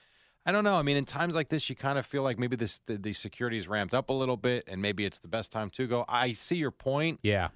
I 0.44 0.52
don't 0.52 0.62
know. 0.62 0.76
I 0.76 0.82
mean, 0.82 0.96
in 0.96 1.06
times 1.06 1.34
like 1.34 1.48
this, 1.48 1.68
you 1.70 1.74
kind 1.74 1.98
of 1.98 2.04
feel 2.06 2.22
like 2.22 2.38
maybe 2.38 2.54
this 2.54 2.80
the, 2.86 2.98
the 2.98 3.12
security 3.14 3.56
is 3.56 3.66
ramped 3.66 3.94
up 3.94 4.10
a 4.10 4.12
little 4.12 4.36
bit, 4.36 4.64
and 4.68 4.80
maybe 4.82 5.04
it's 5.06 5.18
the 5.18 5.26
best 5.28 5.50
time 5.50 5.70
to 5.70 5.86
go. 5.86 6.04
I 6.08 6.34
see 6.34 6.56
your 6.56 6.70
point. 6.70 7.18
Yeah. 7.22 7.48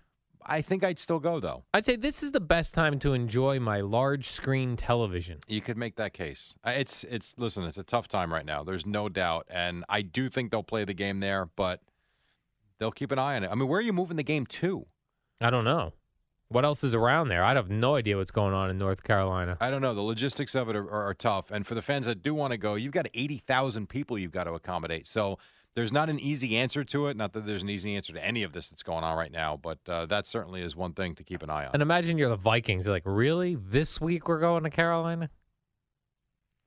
I 0.45 0.63
think 0.63 0.85
I'd 0.85 0.99
still 0.99 1.19
go 1.19 1.41
though. 1.41 1.65
I'd 1.75 1.85
say 1.85 1.97
this 1.97 2.23
is 2.23 2.33
the 2.33 2.41
best 2.41 2.75
time 2.75 2.99
to 3.01 3.13
enjoy 3.13 3.61
my 3.61 3.81
large 3.81 4.29
screen 4.29 4.77
television. 4.77 5.39
You 5.47 5.61
could 5.61 5.77
make 5.77 5.97
that 5.97 6.13
case. 6.13 6.55
It's 6.65 7.05
it's 7.05 7.35
listen, 7.37 7.65
it's 7.65 7.79
a 7.79 7.83
tough 7.83 8.09
time 8.09 8.33
right 8.33 8.47
now. 8.47 8.65
There's 8.65 8.87
no 8.87 9.09
doubt, 9.09 9.47
and 9.51 9.85
I 9.89 10.03
do 10.03 10.29
think 10.29 10.51
they'll 10.51 10.63
play 10.63 10.85
the 10.85 10.95
game 10.95 11.21
there, 11.21 11.47
but 11.57 11.81
they'll 12.79 12.91
keep 12.91 13.13
an 13.13 13.19
eye 13.19 13.37
on 13.37 13.45
it. 13.45 13.51
I 13.51 13.55
mean, 13.55 13.69
where 13.69 13.79
are 13.79 13.83
you 13.83 13.93
moving 13.93 14.17
the 14.17 14.23
game 14.23 14.47
to? 14.47 14.87
I 15.41 15.51
don't 15.51 15.65
know. 15.65 15.93
What 16.49 16.65
else 16.65 16.83
is 16.83 16.95
around 16.95 17.29
there? 17.29 17.45
I'd 17.45 17.57
have 17.57 17.71
no 17.71 17.95
idea 17.95 18.17
what's 18.17 18.33
going 18.33 18.55
on 18.55 18.71
in 18.71 18.77
North 18.77 19.05
Carolina. 19.05 19.57
I 19.61 19.71
don't 19.71 19.83
know. 19.83 19.95
The 19.95 20.01
logistics 20.01 20.57
of 20.57 20.69
it 20.69 20.75
are, 20.75 20.83
are, 20.91 21.05
are 21.11 21.15
tough, 21.15 21.51
and 21.53 21.65
for 21.65 21.77
the 21.77 21.83
fans 21.83 22.07
that 22.07 22.25
do 22.25 22.35
want 22.35 22.51
to 22.51 22.57
go, 22.57 22.75
you've 22.75 22.93
got 22.93 23.07
eighty 23.15 23.39
thousand 23.39 23.89
people 23.89 24.19
you've 24.19 24.33
got 24.33 24.45
to 24.45 24.53
accommodate. 24.55 25.07
So 25.07 25.39
there's 25.77 25.93
not 25.93 26.09
an 26.11 26.19
easy 26.19 26.57
answer 26.57 26.83
to 26.85 27.07
it. 27.07 27.17
Not 27.17 27.33
that 27.33 27.47
there's 27.47 27.63
an 27.63 27.69
easy 27.71 27.95
answer 27.97 28.13
to 28.13 28.25
any 28.25 28.43
of 28.43 28.53
this 28.53 28.69
that's 28.69 28.83
going 28.83 29.05
on 29.05 29.17
right 29.17 29.31
now, 29.33 29.57
but 29.57 29.79
uh, 29.89 30.07
that 30.07 30.27
certainly 30.27 30.63
is 30.63 30.75
one 30.75 30.93
thing 30.95 31.15
to 31.15 31.25
keep 31.25 31.43
an 31.43 31.51
eye 31.51 31.65
on. 31.67 31.71
And 31.75 31.83
imagine 31.83 32.19
you're 32.19 32.29
the 32.29 32.37
Vikings. 32.37 32.87
You're 32.87 32.95
like, 32.95 33.03
really? 33.07 33.55
This 33.57 34.01
week 34.01 34.29
we're 34.29 34.41
going 34.41 34.65
to 34.65 34.71
Carolina? 34.71 35.31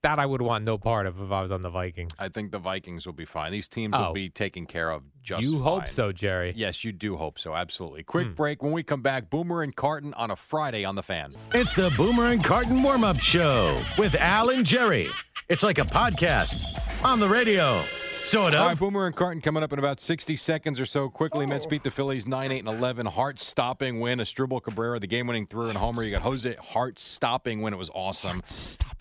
That 0.03 0.19
I 0.19 0.25
would 0.25 0.41
want 0.41 0.65
no 0.65 0.77
part 0.77 1.05
of 1.05 1.21
if 1.21 1.31
I 1.31 1.41
was 1.41 1.51
on 1.53 1.61
the 1.61 1.69
Vikings. 1.69 2.11
I 2.19 2.27
think 2.27 2.51
the 2.51 2.59
Vikings 2.59 3.05
will 3.05 3.13
be 3.13 3.23
fine. 3.23 3.53
These 3.53 3.69
teams 3.69 3.93
Oh. 3.97 4.07
will 4.07 4.13
be 4.13 4.29
taken 4.29 4.65
care 4.65 4.89
of 4.91 5.01
just 5.21 5.43
you 5.43 5.59
hope 5.61 5.83
fine. 5.83 5.87
so, 5.87 6.11
Jerry. 6.11 6.51
Yes, 6.57 6.83
you 6.83 6.91
do 6.91 7.15
hope 7.15 7.39
so. 7.39 7.55
Absolutely. 7.55 8.03
Quick 8.03 8.27
Hmm. 8.27 8.33
break. 8.33 8.61
When 8.61 8.73
we 8.73 8.83
come 8.83 9.01
back, 9.01 9.29
Boomer 9.29 9.63
and 9.63 9.73
Carton 9.73 10.13
on 10.15 10.29
a 10.29 10.35
Friday 10.35 10.83
on 10.83 10.95
the 10.95 11.03
fan. 11.03 11.31
It's 11.31 11.73
the 11.73 11.93
Boomer 11.95 12.25
and 12.25 12.43
Carton 12.43 12.83
warm 12.83 13.05
up 13.05 13.17
show 13.19 13.79
with 13.97 14.13
Al 14.15 14.49
and 14.49 14.65
Jerry. 14.65 15.07
It's 15.47 15.63
like 15.63 15.77
a 15.77 15.85
podcast 15.85 16.65
on 17.05 17.21
the 17.21 17.29
radio. 17.29 17.81
Sort 18.23 18.55
All 18.55 18.67
right. 18.67 18.79
Boomer 18.79 19.05
and 19.05 19.15
Carton 19.15 19.41
coming 19.41 19.61
up 19.61 19.73
in 19.73 19.79
about 19.79 19.99
60 19.99 20.35
seconds 20.37 20.79
or 20.79 20.85
so. 20.85 21.07
Quickly, 21.09 21.45
Mets 21.45 21.67
beat 21.67 21.83
the 21.83 21.91
Phillies 21.91 22.25
9 22.25 22.51
8 22.51 22.59
and 22.59 22.67
11. 22.67 23.05
Heart 23.05 23.37
stopping 23.39 23.99
win. 23.99 24.19
Asdrubal 24.19 24.63
Cabrera, 24.63 24.99
the 24.99 25.05
game 25.07 25.27
winning 25.27 25.45
through 25.45 25.67
and 25.67 25.77
homer. 25.77 26.03
You 26.03 26.11
got 26.11 26.21
Jose 26.23 26.55
Heart 26.55 26.97
stopping 26.97 27.61
win. 27.61 27.73
It 27.73 27.77
was 27.77 27.91
awesome. 27.93 28.41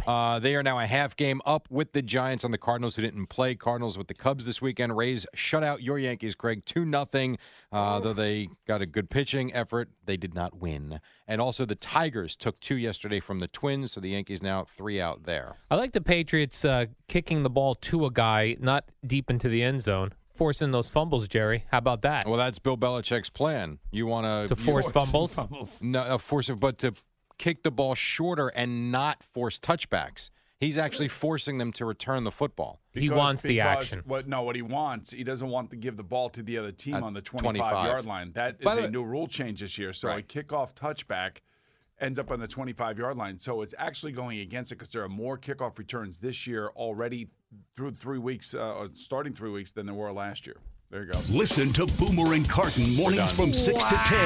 Uh, 0.07 0.39
they 0.39 0.55
are 0.57 0.63
now 0.63 0.79
a 0.81 0.87
half 0.87 1.17
game 1.17 1.41
up 1.47 1.69
with 1.71 1.93
the 1.93 2.03
Giants 2.03 2.45
on 2.45 2.51
the 2.51 2.59
Cardinals, 2.59 2.97
who 2.97 3.03
didn't 3.03 3.29
play. 3.29 3.55
Cardinals 3.55 3.97
with 3.97 4.09
the 4.09 4.15
Cubs 4.15 4.45
this 4.45 4.61
weekend. 4.61 4.97
Rays 4.97 5.25
shut 5.35 5.63
out 5.63 5.83
your 5.83 5.99
Yankees, 5.99 6.35
Craig, 6.35 6.65
2 6.67 6.85
0. 6.91 7.37
Uh, 7.73 7.99
though 8.01 8.13
they 8.13 8.49
got 8.67 8.83
a 8.83 8.87
good 8.87 9.09
pitching 9.09 9.53
effort, 9.55 9.89
they 10.05 10.17
did 10.17 10.35
not 10.35 10.59
win. 10.59 11.01
And 11.27 11.41
also, 11.41 11.65
the 11.65 11.75
Tigers 11.75 12.37
took 12.37 12.61
two 12.61 12.77
yesterday 12.77 13.19
from 13.19 13.39
the 13.39 13.49
Twins, 13.49 13.93
so 13.93 14.01
the 14.01 14.11
Yankees 14.11 14.43
now 14.43 14.65
three 14.65 15.01
out 15.01 15.25
there. 15.25 15.57
I 15.71 15.77
like 15.77 15.93
the 15.93 16.03
Patriots 16.03 16.65
uh, 16.65 16.87
kicking 17.09 17.43
the 17.43 17.51
ball 17.51 17.75
to 17.77 18.05
a 18.05 18.11
guy, 18.11 18.57
not 18.61 18.85
deep 19.07 19.31
into 19.31 19.49
the 19.49 19.63
end 19.63 19.81
zone, 19.83 20.13
forcing 20.35 20.71
those 20.71 20.91
fumbles, 20.91 21.27
Jerry. 21.29 21.65
How 21.71 21.79
about 21.79 22.03
that? 22.03 22.27
Well, 22.29 22.37
that's 22.37 22.59
Bill 22.59 22.77
Belichick's 22.77 23.31
plan. 23.31 23.79
You 23.91 24.07
want 24.07 24.49
to 24.49 24.55
force 24.55 24.91
fumbles? 24.91 25.83
No, 25.83 26.01
uh, 26.01 26.19
force 26.19 26.51
it, 26.51 26.61
but 26.61 26.77
to 26.79 26.93
kick 27.39 27.63
the 27.63 27.71
ball 27.71 27.95
shorter 27.95 28.49
and 28.49 28.93
not 28.93 29.23
force 29.23 29.59
touchbacks. 29.59 30.29
He's 30.63 30.79
actually 30.79 31.09
forcing 31.09 31.59
them 31.59 31.73
to 31.73 31.85
return 31.85 32.23
the 32.23 32.31
football. 32.31 32.79
He 32.93 33.01
Because- 33.01 33.17
wants 33.19 33.43
the 33.43 33.61
action. 33.61 34.01
What, 34.05 34.29
no, 34.29 34.43
what 34.43 34.55
he 34.55 34.63
wants, 34.63 35.11
he 35.11 35.25
doesn't 35.25 35.49
want 35.49 35.71
to 35.73 35.77
give 35.77 35.97
the 35.97 36.05
ball 36.05 36.31
to 36.31 36.41
the 36.41 36.57
other 36.57 36.71
team 36.71 36.95
At 36.95 37.03
on 37.03 37.15
the 37.15 37.21
25. 37.21 37.57
25 37.59 37.87
yard 37.89 38.05
line. 38.05 38.31
That 38.35 38.59
is 38.61 38.65
By 38.65 38.77
the 38.77 38.83
a 38.83 38.85
way- 38.85 38.91
new 38.91 39.03
rule 39.03 39.27
change 39.27 39.59
this 39.59 39.77
year. 39.77 39.93
So 39.93 40.09
a 40.11 40.23
kickoff 40.23 40.73
touchback 40.75 41.39
ends 42.01 42.17
up 42.17 42.31
on 42.31 42.39
the 42.39 42.47
25 42.47 42.97
yard 42.97 43.17
line. 43.17 43.41
So 43.41 43.63
it's 43.63 43.75
actually 43.77 44.13
going 44.13 44.39
against 44.39 44.71
it 44.71 44.77
because 44.77 44.91
there 44.91 45.03
are 45.03 45.09
more 45.09 45.37
kickoff 45.37 45.79
returns 45.79 46.19
this 46.19 46.47
year 46.47 46.69
already 46.77 47.27
through 47.75 47.93
three 47.97 48.21
weeks, 48.21 48.55
uh, 48.55 48.75
or 48.75 48.91
starting 48.95 49.33
three 49.33 49.51
weeks, 49.51 49.73
than 49.73 49.87
there 49.87 49.97
were 49.97 50.13
last 50.13 50.47
year. 50.47 50.59
There 50.93 51.05
you 51.05 51.11
go. 51.11 51.19
Listen 51.31 51.73
to 51.73 51.87
Boomer 51.99 52.35
and 52.35 52.47
Carton 52.47 52.95
mornings 52.95 53.33
from 53.33 53.55
6 53.55 53.83
to 53.83 53.95
10. 53.95 54.19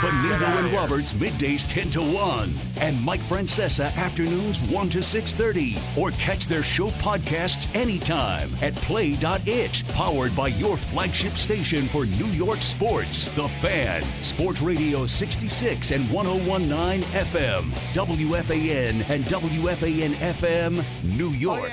Benigno 0.00 0.64
and 0.64 0.72
Roberts 0.72 1.12
middays 1.12 1.64
10 1.68 1.90
to 1.90 2.00
1. 2.00 2.50
And 2.80 3.00
Mike 3.04 3.20
Francesa 3.20 3.96
afternoons 3.96 4.60
1 4.68 4.88
to 4.90 4.98
6.30. 4.98 5.96
Or 5.96 6.10
catch 6.10 6.48
their 6.48 6.64
show 6.64 6.88
podcasts 6.88 7.72
anytime 7.72 8.48
at 8.62 8.74
play.it. 8.74 9.82
Powered 9.94 10.34
by 10.34 10.48
your 10.48 10.76
flagship 10.76 11.34
station 11.34 11.82
for 11.82 12.04
New 12.04 12.26
York 12.34 12.62
sports. 12.62 13.32
The 13.36 13.46
Fan. 13.46 14.02
Sports 14.24 14.60
Radio 14.60 15.06
66 15.06 15.92
and 15.92 16.10
1019 16.10 17.02
FM. 17.12 17.70
WFAN 17.94 19.08
and 19.08 19.22
WFAN 19.26 20.10
FM, 20.16 20.84
New 21.16 21.28
York. 21.28 21.70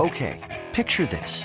Okay, 0.00 0.62
picture 0.72 1.06
this. 1.06 1.44